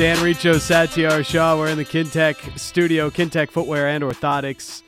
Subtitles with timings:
[0.00, 1.58] Dan Riccio, Satiar Shah.
[1.58, 4.80] We're in the Kintec studio, Kintec Footwear and Orthotics,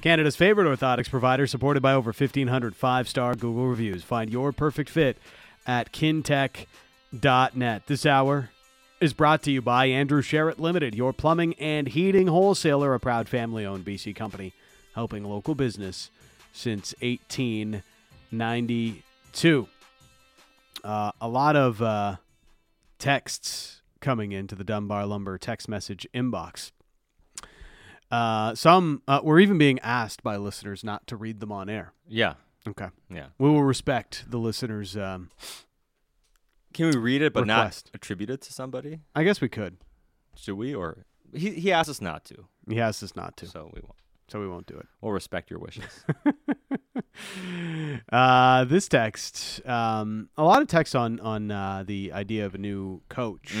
[0.00, 4.04] Canada's favorite orthotics provider, supported by over 1,500 five star Google reviews.
[4.04, 5.18] Find your perfect fit
[5.66, 7.86] at kintec.net.
[7.88, 8.50] This hour
[9.00, 13.28] is brought to you by Andrew Sheret Limited, your plumbing and heating wholesaler, a proud
[13.28, 14.52] family owned BC company
[14.94, 16.12] helping local business
[16.52, 19.68] since 1892.
[20.84, 22.14] Uh, a lot of uh,
[23.00, 26.70] texts coming into the Dunbar Lumber text message inbox.
[28.10, 31.94] Uh, some uh, were even being asked by listeners not to read them on air.
[32.06, 32.34] Yeah.
[32.68, 32.88] Okay.
[33.10, 33.28] Yeah.
[33.38, 34.94] We will respect the listeners.
[34.94, 35.30] Um,
[36.74, 37.90] Can we read it but Request.
[37.92, 39.00] not attribute it to somebody?
[39.14, 39.78] I guess we could.
[40.36, 43.70] Should we or he he asked us not to, He asked us not to, so
[43.72, 43.96] we won't.
[44.28, 44.86] So we won't do it.
[45.00, 46.04] We'll respect your wishes.
[48.12, 52.58] uh, this text, um, a lot of text on on uh, the idea of a
[52.58, 53.54] new coach,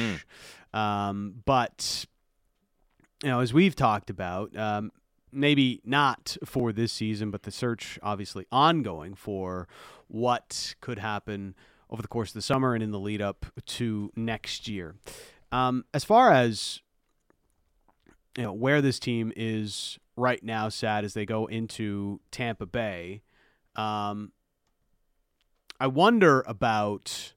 [0.72, 2.06] um, but
[3.22, 4.90] you know, as we've talked about, um,
[5.32, 9.68] maybe not for this season, but the search obviously ongoing for
[10.08, 11.54] what could happen
[11.90, 14.96] over the course of the summer and in the lead up to next year.
[15.52, 16.80] Um, as far as
[18.36, 23.22] you know where this team is right now, sad as they go into Tampa Bay.
[23.76, 24.32] Um,
[25.80, 27.34] I wonder about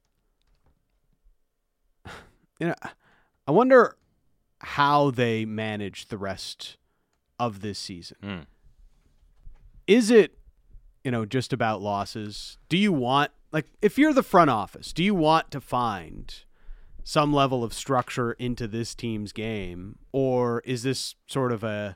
[2.59, 2.75] you know
[3.47, 3.97] I wonder
[4.59, 6.77] how they manage the rest
[7.39, 8.17] of this season.
[8.23, 8.45] Mm.
[9.87, 10.37] Is it
[11.03, 12.57] you know just about losses?
[12.69, 16.43] Do you want like if you're the front office, do you want to find
[17.03, 21.95] some level of structure into this team's game or is this sort of a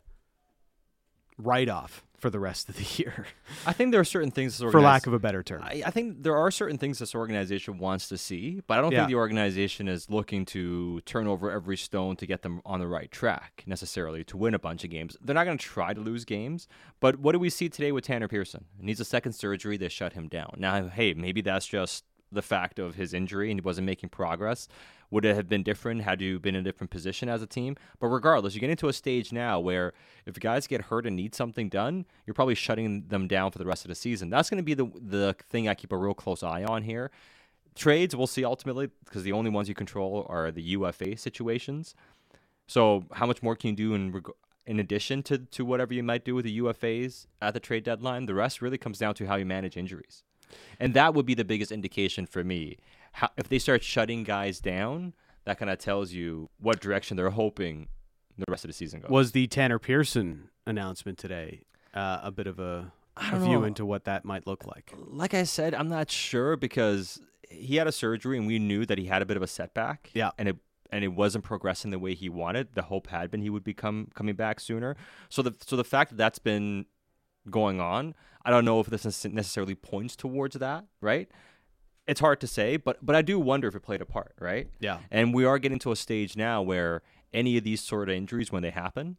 [1.43, 3.25] write off for the rest of the year
[3.65, 5.63] I think there are certain things this for lack of a better term?
[5.63, 8.91] I, I think there are certain things this organization wants to see, but I don't
[8.91, 8.99] Yeah.
[8.99, 12.87] think the organization is looking to turn over every stone to get them on the
[12.87, 15.17] right track necessarily to win a bunch of games.
[15.19, 16.67] They're not going to try to lose games,
[16.99, 18.65] but what do we see today with Tanner Pearson?
[18.77, 19.77] He needs a second surgery.
[19.77, 20.55] They shut him down.
[20.59, 24.67] Now, hey, maybe that's just the fact of his injury and he wasn't making progress.
[25.11, 27.75] Would it have been different had you been in a different position as a team?
[27.99, 29.93] But regardless, you get into a stage now where
[30.25, 33.65] if guys get hurt and need something done, you're probably shutting them down for the
[33.65, 34.29] rest of the season.
[34.29, 37.11] That's going to be the the thing I keep a real close eye on here.
[37.75, 41.93] Trades, we'll see ultimately because the only ones you control are the UFA situations.
[42.67, 44.31] So how much more can you do in reg-
[44.65, 48.27] in addition to to whatever you might do with the UFAs at the trade deadline?
[48.27, 50.23] The rest really comes down to how you manage injuries,
[50.79, 52.77] and that would be the biggest indication for me.
[53.11, 55.13] How, if they start shutting guys down,
[55.45, 57.87] that kind of tells you what direction they're hoping
[58.37, 59.09] the rest of the season goes.
[59.09, 61.61] Was the Tanner Pearson announcement today
[61.93, 62.91] uh, a bit of a,
[63.29, 63.63] don't view know.
[63.63, 64.93] into what that might look like?
[64.95, 68.97] like I said, I'm not sure because he had a surgery and we knew that
[68.97, 70.09] he had a bit of a setback.
[70.13, 70.31] Yeah.
[70.37, 70.57] And it
[70.93, 72.73] and it wasn't progressing the way he wanted.
[72.73, 74.95] The hope had been he would become coming back sooner.
[75.29, 76.85] So the so the fact that that's been
[77.49, 78.13] going on,
[78.43, 81.29] I don't know if this necessarily points towards that, right?
[82.07, 84.67] It's hard to say, but but I do wonder if it played a part, right?
[84.79, 84.99] Yeah.
[85.11, 87.01] And we are getting to a stage now where
[87.33, 89.17] any of these sort of injuries, when they happen,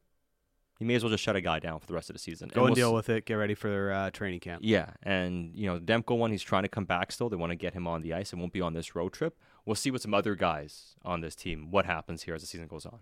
[0.81, 2.48] you may as well just shut a guy down for the rest of the season.
[2.53, 3.25] Go and we'll deal s- with it.
[3.25, 4.62] Get ready for uh, training camp.
[4.65, 7.28] yeah, and you know Demko one, he's trying to come back still.
[7.28, 8.32] They want to get him on the ice.
[8.32, 9.38] It won't be on this road trip.
[9.64, 12.66] We'll see with some other guys on this team what happens here as the season
[12.66, 12.99] goes on.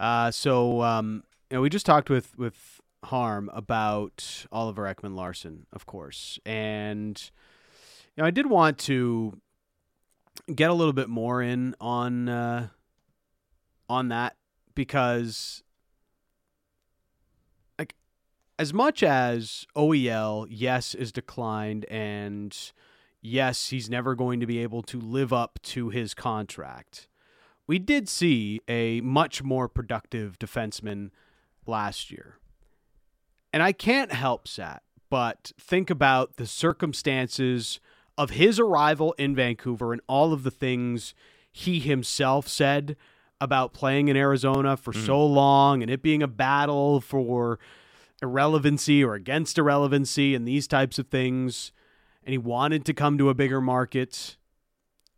[0.00, 5.66] Uh, so um, you know, we just talked with with Harm about Oliver Ekman Larsson,
[5.72, 7.30] of course, and
[8.16, 9.40] know, I did want to
[10.54, 12.68] get a little bit more in on uh,
[13.88, 14.36] on that
[14.74, 15.62] because,
[17.78, 17.94] like,
[18.58, 22.56] as much as OEL, yes, is declined, and
[23.20, 27.08] yes, he's never going to be able to live up to his contract
[27.66, 31.10] we did see a much more productive defenseman
[31.66, 32.38] last year.
[33.52, 37.80] And I can't help Sat, but think about the circumstances
[38.16, 41.14] of his arrival in Vancouver and all of the things
[41.50, 42.96] he himself said
[43.40, 45.04] about playing in Arizona for hmm.
[45.04, 47.58] so long and it being a battle for
[48.22, 51.72] irrelevancy or against irrelevancy and these types of things.
[52.24, 54.36] And he wanted to come to a bigger market.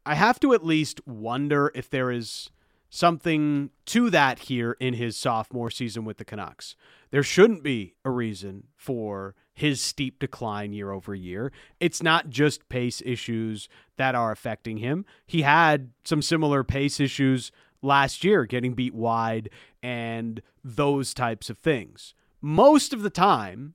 [0.06, 2.50] I have to at least wonder if there is
[2.88, 6.76] something to that here in his sophomore season with the Canucks.
[7.14, 11.52] There shouldn't be a reason for his steep decline year over year.
[11.78, 15.06] It's not just pace issues that are affecting him.
[15.24, 17.52] He had some similar pace issues
[17.82, 19.48] last year, getting beat wide
[19.80, 22.14] and those types of things.
[22.40, 23.74] Most of the time,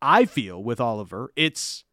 [0.00, 1.84] I feel with Oliver, it's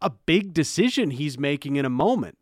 [0.00, 2.38] a big decision he's making in a moment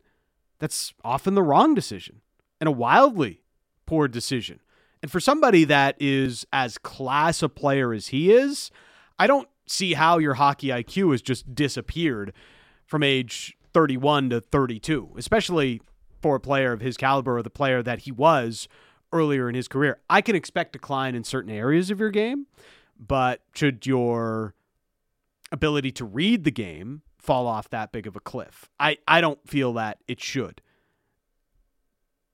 [0.60, 2.20] that's often the wrong decision
[2.60, 3.42] and a wildly
[3.86, 4.60] poor decision.
[5.02, 8.70] And for somebody that is as class a player as he is,
[9.18, 12.32] I don't see how your hockey IQ has just disappeared
[12.86, 15.82] from age 31 to 32, especially
[16.20, 18.68] for a player of his caliber or the player that he was
[19.12, 19.98] earlier in his career.
[20.08, 22.46] I can expect decline in certain areas of your game,
[22.98, 24.54] but should your
[25.50, 28.70] ability to read the game fall off that big of a cliff?
[28.78, 30.62] I, I don't feel that it should.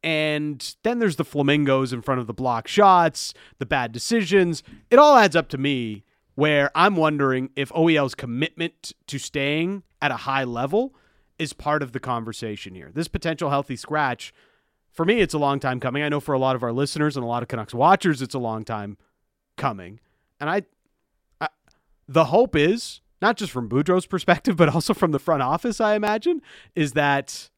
[0.03, 4.63] And then there's the flamingos in front of the block shots, the bad decisions.
[4.91, 6.05] It all adds up to me
[6.35, 10.95] where I'm wondering if OEL's commitment to staying at a high level
[11.39, 12.91] is part of the conversation here.
[12.95, 14.33] This potential healthy scratch,
[14.93, 16.03] for me, it's a long time coming.
[16.03, 18.35] I know for a lot of our listeners and a lot of Canucks watchers, it's
[18.35, 18.97] a long time
[19.57, 19.99] coming.
[20.41, 20.63] And I,
[21.41, 21.49] I
[22.07, 25.95] the hope is not just from Boudreau's perspective, but also from the front office, I
[25.95, 26.41] imagine,
[26.75, 27.51] is that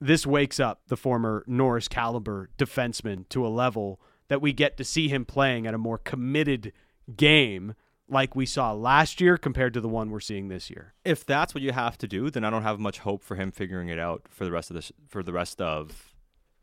[0.00, 4.84] this wakes up the former Norris caliber defenseman to a level that we get to
[4.84, 6.72] see him playing at a more committed
[7.16, 7.74] game
[8.08, 10.94] like we saw last year compared to the one we're seeing this year.
[11.04, 13.50] If that's what you have to do, then I don't have much hope for him
[13.50, 16.14] figuring it out for the rest of this for the rest of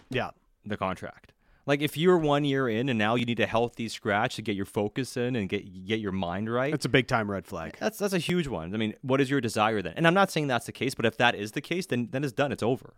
[0.10, 0.32] yeah,
[0.66, 1.34] the contract.
[1.68, 4.56] Like if you're one year in and now you need a healthy scratch to get
[4.56, 6.72] your focus in and get get your mind right.
[6.72, 7.76] That's a big time red flag.
[7.80, 8.74] That's that's a huge one.
[8.74, 9.94] I mean, what is your desire then?
[9.96, 12.24] And I'm not saying that's the case, but if that is the case, then then
[12.24, 12.52] it's done.
[12.52, 12.94] It's over.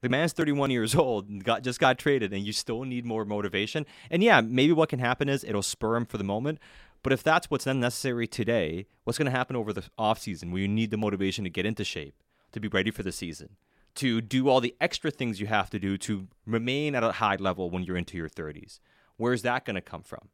[0.00, 3.84] The man's 31 years old got just got traded, and you still need more motivation.
[4.10, 6.58] And yeah, maybe what can happen is it'll spur him for the moment.
[7.02, 10.62] But if that's what's then necessary today, what's going to happen over the offseason where
[10.62, 12.22] you need the motivation to get into shape,
[12.52, 13.56] to be ready for the season,
[13.96, 17.36] to do all the extra things you have to do to remain at a high
[17.36, 18.80] level when you're into your 30s?
[19.16, 20.28] Where's that going to come from?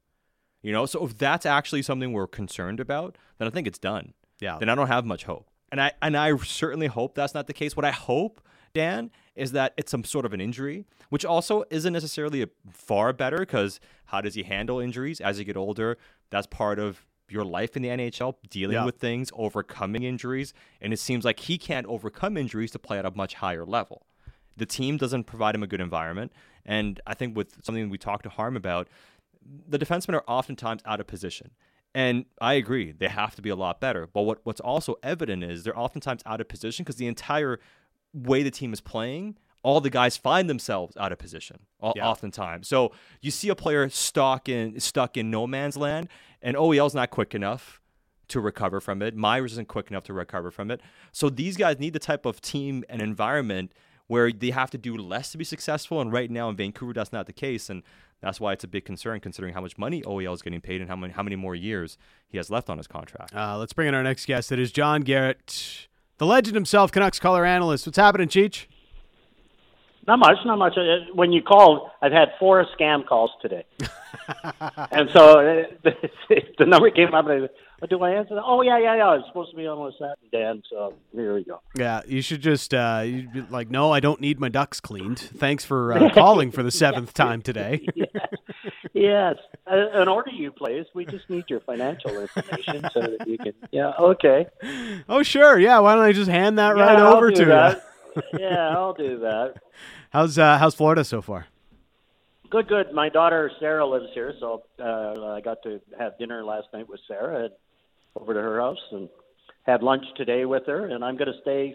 [0.62, 4.14] You know, so if that's actually something we're concerned about, then I think it's done.
[4.40, 4.56] Yeah.
[4.58, 5.50] Then I don't have much hope.
[5.70, 7.76] And I and I certainly hope that's not the case.
[7.76, 8.40] What I hope,
[8.74, 13.12] Dan, is that it's some sort of an injury, which also isn't necessarily a far
[13.12, 15.96] better because how does he handle injuries as you get older?
[16.30, 18.84] That's part of your life in the NHL, dealing Yeah.
[18.84, 20.52] with things, overcoming injuries.
[20.80, 24.06] And it seems like he can't overcome injuries to play at a much higher level.
[24.56, 26.32] The team doesn't provide him a good environment.
[26.66, 28.88] And I think with something we talked to Harm about,
[29.68, 31.52] the defensemen are oftentimes out of position.
[31.94, 34.08] And I agree, they have to be a lot better.
[34.12, 37.60] But what, what's also evident is they're oftentimes out of position because the entire
[38.14, 41.58] way the team is playing, all the guys find themselves out of position,
[41.96, 42.06] Yeah.
[42.08, 42.68] oftentimes.
[42.68, 46.08] So you see a player stuck in stuck in no man's land,
[46.42, 47.80] and OEL's not quick enough
[48.28, 49.14] to recover from it.
[49.16, 50.80] Myers isn't quick enough to recover from it.
[51.12, 53.72] So these guys need the type of team and environment
[54.06, 56.00] where they have to do less to be successful.
[56.00, 57.82] And right now in Vancouver, that's not the case, and
[58.20, 60.88] that's why it's a big concern considering how much money OEL is getting paid and
[60.90, 61.96] how many how many more years
[62.28, 63.34] he has left on his contract.
[63.34, 64.52] Uh, let's bring in our next guest.
[64.52, 65.88] It is John Garrett,
[66.18, 67.86] the legend himself, Canucks color analyst.
[67.86, 68.66] What's happening, Cheech?
[70.06, 70.74] Not much, not much.
[70.76, 73.64] Uh, When you called, I've had four scam calls today,
[74.90, 75.62] and so uh,
[76.58, 77.26] the number came up.
[77.26, 78.34] And I, what do I answer?
[78.34, 78.42] That?
[78.44, 79.08] Oh yeah, yeah, yeah.
[79.08, 80.62] I was supposed to be on with that, Dan.
[80.68, 81.60] So here we go.
[81.74, 85.18] Yeah, you should just uh, you'd be like, no, I don't need my ducks cleaned.
[85.18, 87.86] Thanks for uh, calling for the seventh time today.
[88.94, 89.34] Yes,
[89.66, 90.86] in order you please.
[90.94, 93.52] We just need your financial information so that you can.
[93.72, 94.46] Yeah, okay.
[95.08, 95.80] oh, sure, yeah.
[95.80, 97.84] Why don't I just hand that right Yeah, I'll over to that.
[98.16, 98.22] you?
[98.38, 99.54] yeah, I'll do that.
[100.10, 101.48] How's uh, how's Florida so far?
[102.50, 102.92] Good, good.
[102.92, 107.00] My daughter Sarah lives here, so uh, I got to have dinner last night with
[107.08, 107.54] Sarah and
[108.14, 109.08] over to her house and
[109.64, 110.86] had lunch today with her.
[110.86, 111.74] And I'm going to stay.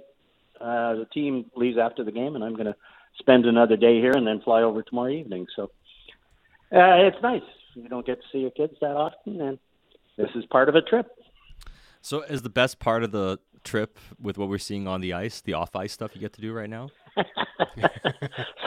[0.61, 2.75] Uh, the team leaves after the game, and I'm going to
[3.17, 5.47] spend another day here and then fly over tomorrow evening.
[5.53, 5.69] So
[6.71, 7.41] uh, it's nice.
[7.75, 9.59] You don't get to see your kids that often, and
[10.17, 11.07] this is part of a trip.
[12.01, 15.41] So is the best part of the trip with what we're seeing on the ice,
[15.41, 16.89] the off ice stuff you get to do right now?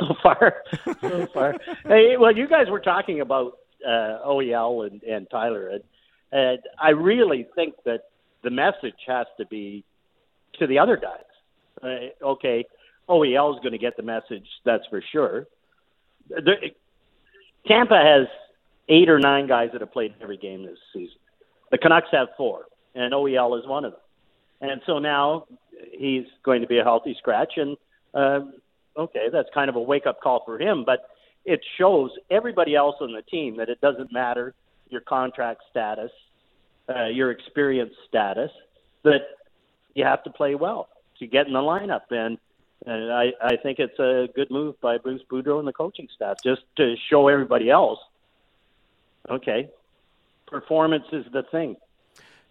[0.01, 0.63] so far,
[1.01, 1.57] so far.
[1.85, 5.83] Hey, well, you guys were talking about uh, OEL and, and Tyler, and,
[6.31, 8.05] and I really think that
[8.43, 9.85] the message has to be
[10.59, 11.25] to the other guys.
[11.83, 12.65] Uh, okay,
[13.09, 15.47] OEL is going to get the message, that's for sure.
[17.67, 18.27] Tampa has
[18.89, 21.17] eight or nine guys that have played every game this season.
[21.71, 24.01] The Canucks have four, and OEL is one of them.
[24.61, 25.47] And so now
[25.93, 27.77] he's going to be a healthy scratch, and
[28.15, 28.41] uh,
[28.97, 31.09] okay, that's kind of a wake up call for him, but
[31.45, 34.55] it shows everybody else on the team that it doesn't matter
[34.91, 36.11] your contract status,
[36.89, 38.51] uh, your experience status,
[39.03, 39.23] that
[39.95, 40.89] you have to play well
[41.19, 42.03] to get in the lineup.
[42.11, 42.39] And,
[42.87, 46.39] and I, I think it's a good move by Bruce Boudreau and the coaching staff
[46.43, 47.99] just to show everybody else,
[49.31, 49.71] okay,
[50.47, 51.77] performance is the thing.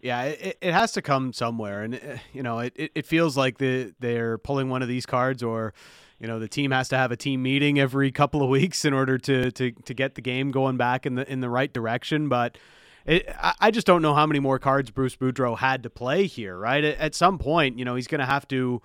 [0.01, 3.59] Yeah, it, it has to come somewhere, and uh, you know, it, it feels like
[3.59, 5.73] the they're pulling one of these cards, or
[6.19, 8.93] you know, the team has to have a team meeting every couple of weeks in
[8.93, 12.29] order to to to get the game going back in the in the right direction.
[12.29, 12.57] But
[13.05, 13.27] it,
[13.59, 16.57] I just don't know how many more cards Bruce Boudreau had to play here.
[16.57, 18.81] Right at, some point, you know, he's going to have to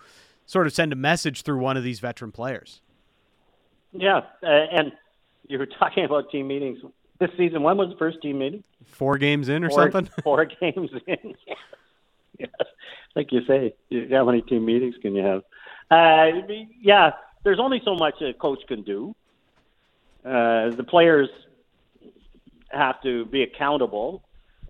[0.46, 2.80] sort of send a message through one of these veteran players.
[3.92, 4.92] Yeah, uh, and
[5.48, 6.78] you were talking about team meetings
[7.18, 7.62] this season.
[7.62, 8.64] When was the first team meeting?
[8.86, 10.08] Four games in or four, something?
[10.22, 11.34] Four games in.
[12.38, 12.46] yeah.
[13.14, 13.74] Like you say,
[14.10, 15.42] how many team meetings can you have?
[15.90, 16.42] Uh,
[16.80, 17.12] yeah,
[17.44, 19.14] there's only so much a coach can do.
[20.24, 21.28] Uh, the players
[22.70, 24.22] have to be accountable,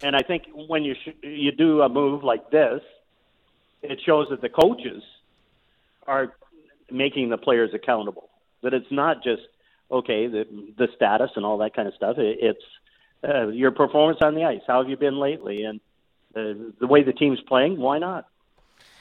[0.03, 2.83] and I think when you sh- you do a move like this,
[3.83, 5.03] it shows that the coaches
[6.07, 6.35] are
[6.91, 8.31] making the players accountable.
[8.63, 9.43] That it's not just
[9.91, 10.45] okay the
[10.77, 12.19] the status and all that kind of stuff.
[12.19, 12.65] It, it's
[13.27, 14.61] uh, your performance on the ice.
[14.67, 15.65] How have you been lately?
[15.65, 15.81] And
[16.35, 17.79] uh, the way the team's playing.
[17.79, 18.27] Why not?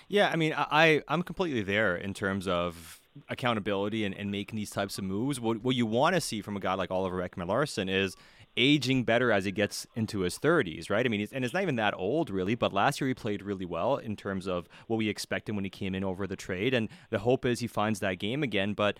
[0.08, 4.70] Yeah, I mean, I I'm completely there in terms of accountability and, and making these
[4.70, 5.40] types of moves.
[5.40, 8.16] What what you want to see from a guy like Oliver Ekman-Larsson is
[8.58, 11.06] aging better as he gets into his 30s, right?
[11.06, 13.66] I mean, and it's not even that old, really, but last year he played really
[13.66, 16.74] well in terms of what we expected when he came in over the trade.
[16.74, 18.74] And the hope is he finds that game again.
[18.74, 18.98] But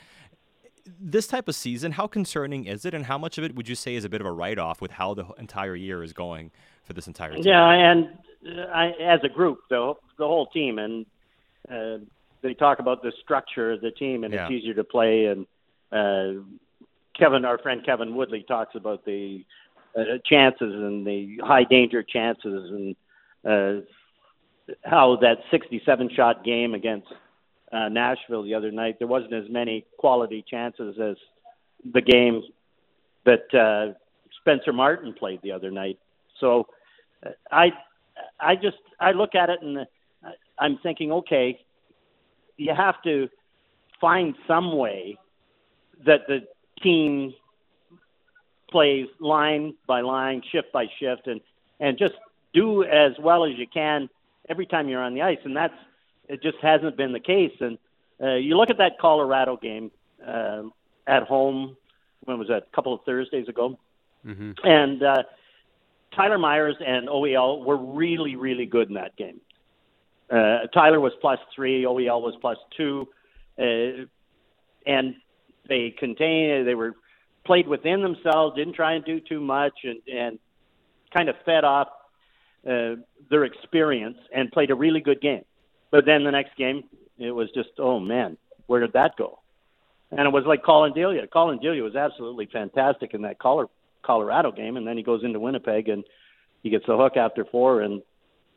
[1.00, 3.76] this type of season, how concerning is it, and how much of it would you
[3.76, 6.52] say is a bit of a write off with how the entire year is going
[6.84, 7.44] for this entire team?
[7.44, 8.10] Yeah, and
[8.46, 11.06] uh, I, as a group, though, the whole team, and
[11.70, 12.04] uh,
[12.46, 14.46] they talk about the structure of the team, and yeah.
[14.46, 15.26] it's easier to play.
[15.26, 15.46] And
[15.92, 16.42] uh,
[17.18, 19.44] Kevin, our friend Kevin Woodley, talks about the
[19.98, 22.96] uh, chances and the high danger chances, and
[23.44, 27.08] uh, how that 67 shot game against
[27.72, 31.18] uh, Nashville the other night, there wasn't as many quality chances as
[31.94, 32.44] the game
[33.26, 33.98] that uh,
[34.40, 35.98] Spencer Martin played the other night.
[36.40, 36.68] So
[37.26, 37.72] uh, I,
[38.40, 39.86] I just I look at it and uh,
[40.60, 41.60] I'm thinking, okay,
[42.58, 43.30] you have to
[44.00, 45.18] find some way
[46.06, 46.48] that the
[46.82, 47.34] team
[48.70, 51.42] plays line by line, shift by shift, and
[51.80, 52.14] and just
[52.54, 54.10] do as well as you can
[54.50, 55.74] every time you're on the ice, and that's
[56.28, 57.54] it just hasn't been the case.
[57.60, 57.78] And
[58.22, 59.92] uh, you look at that Colorado game
[60.26, 60.64] uh,
[61.08, 61.78] at home.
[62.24, 62.64] When was that?
[62.72, 63.78] A couple of Thursdays ago.
[64.26, 64.52] Mm-hmm.
[64.64, 65.24] And uh,
[66.16, 69.40] Tyler Myers and OEL were really, really good in that game.
[70.30, 73.08] Uh, Tyler was plus three, OEL was plus two,
[73.60, 74.06] uh,
[74.86, 75.16] and
[75.68, 76.68] they contained.
[76.68, 76.94] They were
[77.46, 80.40] played within themselves, didn't try and do too much, and and
[81.16, 81.88] kind of fed off
[82.68, 82.96] uh,
[83.30, 85.46] their experience and played a really good game.
[85.92, 86.84] But then the next game,
[87.18, 89.40] it was just, oh man, where did that go?
[90.12, 91.28] And it was like Collin Delia.
[91.28, 95.90] Collin Delia was absolutely fantastic in that Colorado game, and then he goes into Winnipeg
[95.90, 96.04] and
[96.64, 98.02] he gets the hook after four and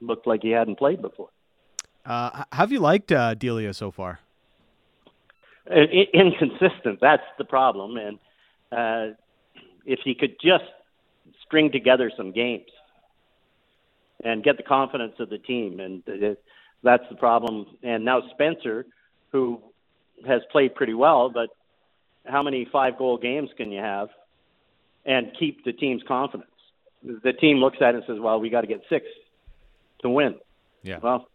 [0.00, 1.28] looked like he hadn't played before.
[2.08, 4.20] Uh, have you liked uh, Delia so far?
[6.14, 6.98] inconsistent.
[6.98, 8.18] That's the problem, and
[8.72, 9.14] uh,
[9.84, 10.64] if he could just
[11.44, 12.70] string together some games
[14.24, 16.42] and get the confidence of the team, and it,
[16.82, 17.66] that's the problem.
[17.82, 18.86] And now Spencer,
[19.30, 19.60] who
[20.26, 21.50] has played pretty well, but
[22.24, 24.08] how many five goal games can you have
[25.04, 26.50] and keep the team's confidence?
[27.02, 29.06] The team looks at it and says, well, we got to get six
[30.00, 30.36] to win.
[30.82, 30.98] Yeah.
[31.02, 31.28] Well,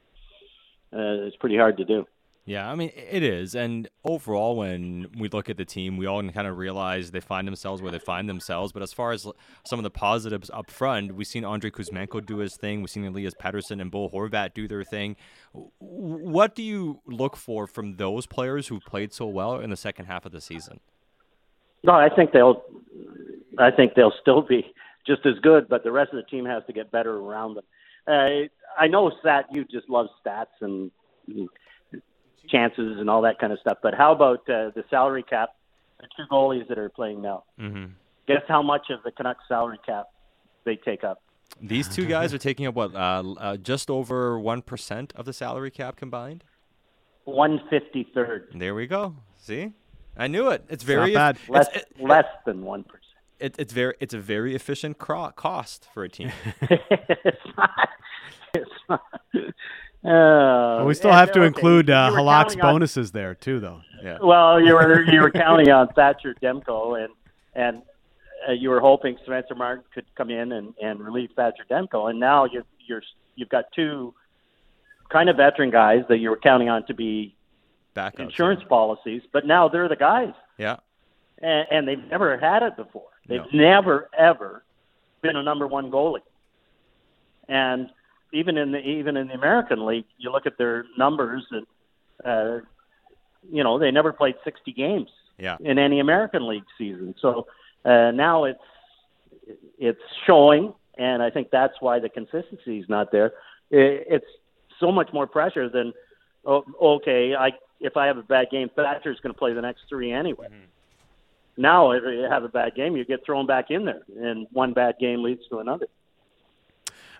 [0.93, 2.05] uh, it's pretty hard to do.
[2.45, 6.21] Yeah, I mean it is, and overall, when we look at the team, we all
[6.29, 8.73] kind of realize they find themselves where they find themselves.
[8.73, 9.25] But as far as
[9.65, 12.81] some of the positives up front, we've seen Andrei Kuzmenko do his thing.
[12.81, 15.15] We've seen Elias Pettersson and Bo Horvat do their thing.
[15.79, 20.07] What do you look for from those players who played so well in the second
[20.07, 20.81] half of the season?
[21.81, 22.61] No, I think they'll.
[23.57, 24.73] I think they'll still be
[25.07, 27.63] just as good, but the rest of the team has to get better around them.
[28.05, 28.47] Uh,
[28.79, 30.91] I know that you just love stats and
[32.49, 33.77] chances and all that kind of stuff.
[33.81, 35.49] But how about uh, the salary cap?
[35.99, 37.43] The two goalies that are playing now.
[37.59, 37.85] Mm-hmm.
[38.27, 40.07] Guess how much of the Canucks salary cap
[40.65, 41.21] they take up?
[41.61, 45.33] These two guys are taking up what, uh, uh, just over one percent of the
[45.33, 46.43] salary cap combined.
[47.25, 48.49] One fifty third.
[48.53, 49.15] There we go.
[49.39, 49.71] See,
[50.17, 50.65] I knew it.
[50.69, 51.37] It's very bad.
[51.37, 52.99] It's, less, it, less than one percent.
[53.39, 56.31] It, it's very it's a very efficient cro- cost for a team.
[56.61, 57.89] it's not.
[58.53, 59.01] It's not.
[60.03, 61.47] Uh, we still have to okay.
[61.47, 63.81] include uh, Halak's bonuses on, there too, though.
[64.03, 64.17] Yeah.
[64.21, 67.13] Well, you were you were counting on Thatcher Demko, and
[67.55, 67.81] and
[68.47, 72.19] uh, you were hoping Spencer Martin could come in and, and relieve Thatcher Demko, and
[72.19, 73.01] now you you're
[73.35, 74.13] you've got two
[75.09, 77.35] kind of veteran guys that you were counting on to be
[77.95, 78.67] Backups, insurance yeah.
[78.67, 80.33] policies, but now they're the guys.
[80.57, 80.77] Yeah.
[81.41, 83.09] And, and they've never had it before.
[83.27, 83.59] They've no.
[83.59, 84.63] never ever
[85.21, 86.19] been a number one goalie.
[87.47, 87.89] And
[88.33, 91.65] even in the even in the American League, you look at their numbers, and
[92.25, 92.65] uh,
[93.51, 95.57] you know they never played 60 games Yeah.
[95.61, 97.15] in any American League season.
[97.21, 97.47] So
[97.85, 98.59] uh, now it's
[99.77, 103.27] it's showing, and I think that's why the consistency is not there.
[103.69, 104.25] It, it's
[104.79, 105.93] so much more pressure than
[106.45, 107.35] oh, okay.
[107.35, 110.47] I if I have a bad game, Thatcher's going to play the next three anyway.
[111.55, 114.73] Now, if you have a bad game, you get thrown back in there, and one
[114.73, 115.85] bad game leads to another.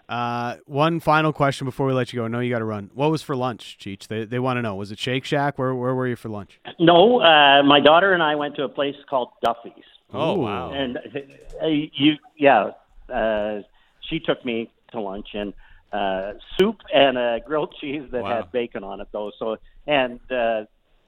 [0.10, 2.25] Uh, one final question before we let you go.
[2.25, 2.91] I know you got to run.
[2.93, 4.07] What was for lunch, Cheech?
[4.07, 4.75] They they want to know.
[4.75, 5.57] Was it Shake Shack?
[5.57, 6.60] Where where were you for lunch?
[6.79, 9.83] No, uh, my daughter and I went to a place called Duffy's.
[10.13, 10.41] Oh Ooh.
[10.41, 10.72] wow.
[10.74, 10.98] and
[11.62, 12.72] uh, you yeah
[13.12, 13.62] uh
[14.10, 15.53] she took me to lunch and
[15.91, 18.36] uh soup and a grilled cheese that Wow.
[18.43, 19.57] had bacon on it though so
[19.88, 20.65] and uh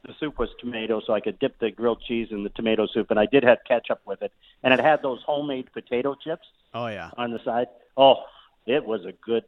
[0.08, 3.12] the soup was tomato so i could dip the grilled cheese in the tomato soup
[3.12, 4.32] and i did have ketchup with it
[4.64, 8.16] and it had those homemade potato chips Oh yeah, on the side oh
[8.66, 9.44] it was a good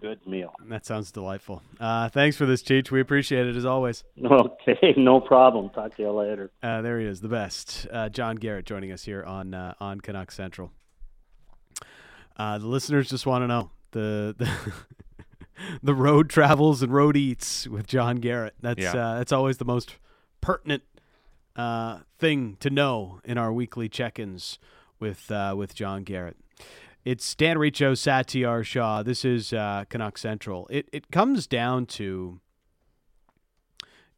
[0.00, 1.62] good meal that sounds delightful.
[1.80, 2.90] Uh, thanks for this, Cheech.
[2.90, 4.04] We appreciate it as always.
[4.24, 7.86] okay no problem talk to you later Uh, there he is, the best.
[7.90, 10.72] Uh, John Garrett joining us here on uh, on Canuck Central.
[12.36, 14.50] Uh, the listeners just want to know the the,
[15.82, 18.54] the road travels and road eats with John Garrett.
[18.60, 18.90] That's Yeah.
[18.96, 19.96] uh, that's always the most
[20.40, 20.82] pertinent
[21.56, 24.58] uh, thing to know in our weekly check-ins
[24.98, 26.36] with uh, with John Garrett.
[27.04, 29.02] It's Dan Riccio, Satiar Shah.
[29.02, 30.66] This is uh, Canuck Central.
[30.70, 32.40] It it comes down to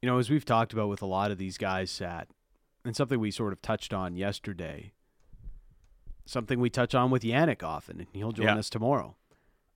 [0.01, 2.29] you know, as we've talked about with a lot of these guys, Sat,
[2.85, 4.93] and something we sort of touched on yesterday,
[6.27, 8.57] something we touch on with Yannick often, and he'll join Yeah.
[8.57, 9.17] us tomorrow.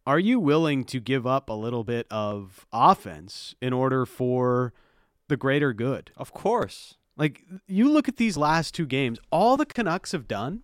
[0.06, 4.72] Are you willing to give up a little bit of offense in order for
[5.28, 6.12] the greater good?
[6.16, 6.96] Of course.
[7.16, 10.62] Like, you look at these last two games, all the Canucks have done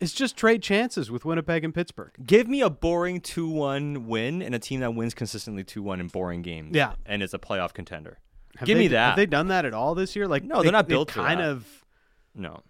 [0.00, 2.12] is just trade chances with Winnipeg and Pittsburgh.
[2.24, 6.00] Give me a boring 2 1 win and a team that wins consistently 2 1
[6.00, 6.74] in boring games.
[6.74, 6.94] Yeah.
[7.06, 8.18] And is a playoff contender.
[8.56, 9.06] Have Give they, me that.
[9.10, 10.26] Have they done that at all this year?
[10.28, 11.48] Like, No, they- they're not built kind that.
[11.48, 11.84] of,
[12.34, 12.62] No.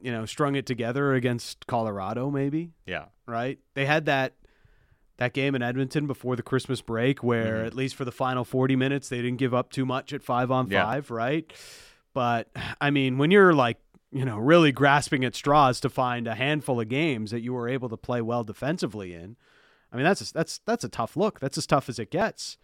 [0.00, 2.72] you know, strung it together against Colorado, maybe.
[2.86, 3.06] Yeah.
[3.26, 3.58] right?
[3.74, 4.34] They had that
[5.18, 7.66] that game in Edmonton before the Christmas break where Mhm.
[7.66, 10.50] at least for the final 40 minutes they didn't give up too much at 5
[10.52, 10.84] on Yeah.
[10.84, 11.52] 5, right?
[12.14, 12.48] But
[12.80, 13.78] I mean, when you're like,
[14.10, 17.68] you know, really grasping at straws to find a handful of games that you were
[17.68, 19.36] able to play well defensively in,
[19.92, 21.40] I mean, that's a, that's that's a tough look.
[21.40, 22.56] That's as tough as it gets.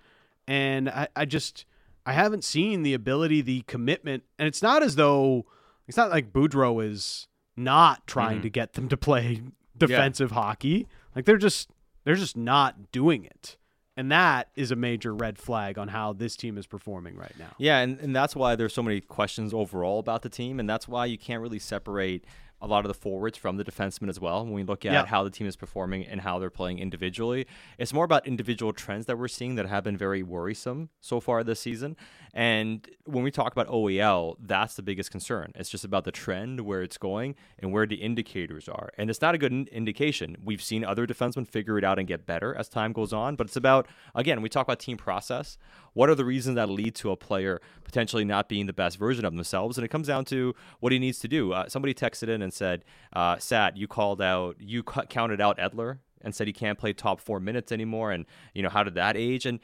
[0.46, 1.64] And I, I just
[2.06, 5.46] I haven't seen the ability, the commitment, and it's not as though
[5.86, 8.42] it's not like Boudreau is not trying Mhm.
[8.42, 9.42] to get them to play
[9.76, 10.86] defensive hockey.
[11.16, 11.70] Like they're just
[12.04, 13.56] they're just not doing it.
[13.96, 17.54] And that is a major red flag on how this team is performing right now.
[17.58, 20.88] Yeah, and, and that's why there's so many questions overall about the team, and that's
[20.88, 22.24] why you can't really separate
[22.64, 24.44] a lot of the forwards from the defensemen as well.
[24.44, 25.04] When we look at Yeah.
[25.06, 27.46] how the team is performing and how they're playing individually,
[27.78, 31.44] it's more about individual trends that we're seeing that have been very worrisome so far
[31.44, 31.96] this season.
[32.32, 35.52] And when we talk about OEL, that's the biggest concern.
[35.54, 38.90] It's just about the trend, where it's going, and where the indicators are.
[38.98, 40.36] And it's not a good in- indication.
[40.42, 43.46] We've seen other defensemen figure it out and get better as time goes on, but
[43.46, 45.58] it's about, again, we talk about team process.
[45.94, 49.24] What are the reasons that lead to a player potentially not being the best version
[49.24, 49.78] of themselves?
[49.78, 51.52] And it comes down to what he needs to do.
[51.52, 55.58] Uh, somebody texted in and said, uh, Sat, you called out, you cu- counted out
[55.58, 58.10] Edler and said he can't play top four minutes anymore.
[58.12, 59.46] And, you know, how did that age?
[59.46, 59.60] And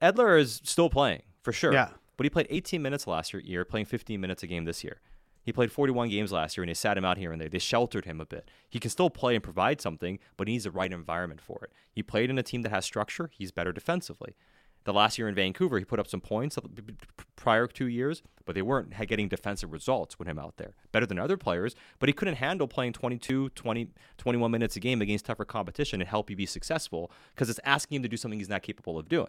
[0.00, 1.72] Edler is still playing for sure.
[1.72, 1.88] Yeah.
[2.16, 5.00] But he played 18 minutes last year, year, playing 15 minutes a game this year.
[5.44, 7.48] He played 41 games last year, and they sat him out here and there.
[7.48, 8.48] They sheltered him a bit.
[8.68, 11.72] He can still play and provide something, but he needs the right environment for it.
[11.90, 13.28] He played in a team that has structure.
[13.32, 14.36] He's better defensively.
[14.84, 16.58] The last year in Vancouver, he put up some points
[17.36, 20.74] prior two years, but they weren't getting defensive results with him out there.
[20.90, 25.00] Better than other players, but he couldn't handle playing 22, 20, 21 minutes a game
[25.00, 28.38] against tougher competition and help you be successful because it's asking him to do something
[28.38, 29.28] he's not capable of doing.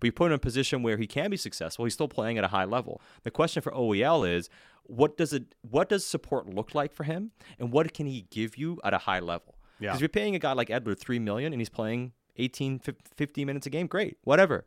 [0.00, 1.84] But you put him in a position where he can be successful.
[1.84, 3.00] He's still playing at a high level.
[3.22, 4.48] The question for OEL is
[4.82, 8.56] what does it what does support look like for him and what can he give
[8.58, 9.54] you at a high level?
[9.80, 9.90] Yeah.
[9.90, 13.46] Because you're paying a guy like Edler 3 million and he's playing 18 fif- 15
[13.46, 14.18] minutes a game, great.
[14.24, 14.64] Whatever.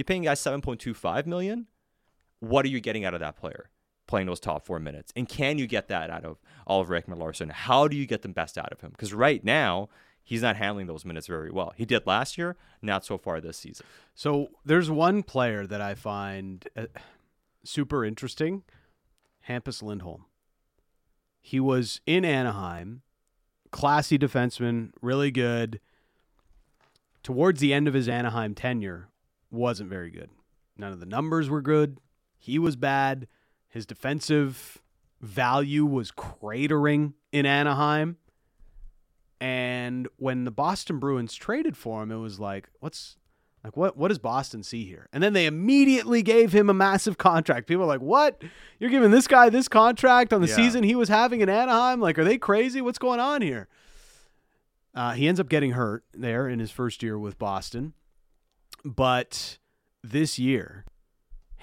[0.00, 1.66] You're paying guys 7.25 million.
[2.38, 3.68] What are you getting out of that player?
[4.06, 7.50] Playing those top four minutes, and can you get that out of Oliver Ekman Larsson?
[7.50, 8.92] How do you get the best out of him?
[8.92, 9.90] Because right now
[10.24, 11.74] he's not handling those minutes very well.
[11.76, 13.84] He did last year, not so far this season.
[14.14, 16.86] So there's one player that I find uh,
[17.62, 18.62] super interesting,
[19.50, 20.24] Hampus Lindholm.
[21.42, 23.02] He was in Anaheim,
[23.70, 25.78] classy defenseman, really good.
[27.22, 29.09] Towards the end of his Anaheim tenure,
[29.50, 30.30] wasn't very good.
[30.76, 31.98] None of the numbers were good.
[32.38, 33.26] He was bad.
[33.68, 34.78] His defensive
[35.20, 38.16] value was cratering in Anaheim.
[39.40, 43.16] And when the Boston Bruins traded for him, it was like, what's
[43.64, 45.08] like what what does Boston see here?
[45.12, 47.66] And then they immediately gave him a massive contract.
[47.66, 48.42] People are like, "What?
[48.78, 50.56] You're giving this guy this contract on the Yeah.
[50.56, 52.00] season he was having in Anaheim?
[52.00, 52.80] Like, are they crazy?
[52.80, 53.68] What's going on here?"
[54.94, 57.92] Uh, he ends up getting hurt there in his first year with Boston,
[58.84, 59.58] but
[60.02, 60.84] this year,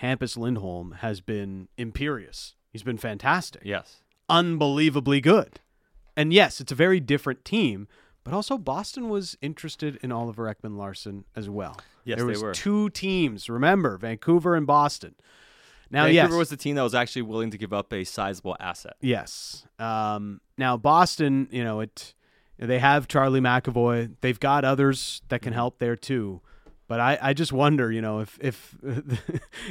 [0.02, 2.56] Hampus Lindholm has been imperious.
[2.72, 4.02] He's been fantastic Yes.
[4.30, 5.60] unbelievably good.
[6.16, 7.88] And yes, it's a very different team,
[8.24, 11.78] but also Boston was interested in Oliver Ekman Larsson as well.
[12.04, 12.54] Yes, there was were.
[12.54, 13.50] two teams.
[13.50, 15.16] Remember, Vancouver and Boston.
[15.90, 18.58] Now, Vancouver yes, was the team that was actually willing to give up a sizable
[18.60, 18.96] asset.
[19.00, 19.66] yes.
[19.80, 22.14] Um, now Boston, you know it.
[22.60, 24.16] They have Charlie McAvoy.
[24.22, 25.44] They've got others that Mm-hmm.
[25.46, 26.42] can help there too.
[26.88, 28.76] But I, I just wonder, you know, if if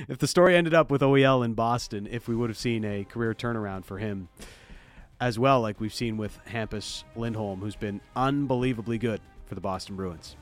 [0.09, 3.05] if the story ended up with OEL in Boston, if we would have seen a
[3.05, 4.29] career turnaround for him
[5.19, 9.97] as well, like we've seen with Hampus Lindholm, who's been unbelievably good for the Boston
[9.97, 10.37] Bruins.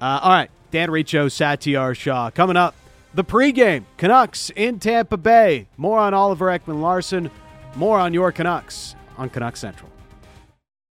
[0.00, 2.74] Uh, all right, Dan Riccio, Satiar Shah coming up.
[3.14, 5.68] The pregame Canucks in Tampa Bay.
[5.76, 7.30] More on Oliver Ekman Larsson.
[7.76, 9.93] More on your Canucks on Canucks Central.